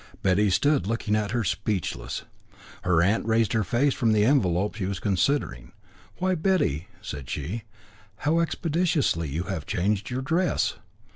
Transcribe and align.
Betty 0.23 0.49
stood 0.49 0.87
looking 0.87 1.15
at 1.15 1.29
her, 1.29 1.43
speechless. 1.43 2.23
Her 2.81 3.03
aunt 3.03 3.23
raised 3.27 3.53
her 3.53 3.63
face 3.63 3.93
from 3.93 4.09
an 4.15 4.23
envelope 4.23 4.73
she 4.73 4.87
was 4.87 4.97
considering. 4.99 5.73
"Why, 6.17 6.33
Betty," 6.33 6.87
said 7.03 7.29
she, 7.29 7.65
"how 8.15 8.39
expeditiously 8.39 9.29
you 9.29 9.43
have 9.43 9.67
changed 9.67 10.09
your 10.09 10.23
dress!" 10.23 10.77